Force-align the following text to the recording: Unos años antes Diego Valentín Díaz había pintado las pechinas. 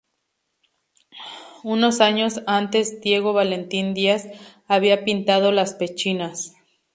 Unos 1.63 2.01
años 2.01 2.41
antes 2.47 3.01
Diego 3.01 3.33
Valentín 3.33 3.93
Díaz 3.93 4.29
había 4.67 5.03
pintado 5.05 5.51
las 5.51 5.75
pechinas. 5.75 6.55